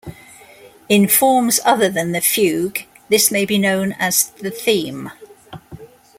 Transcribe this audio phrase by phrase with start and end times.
[0.89, 5.11] In forms other than the fugue this may be known as the theme.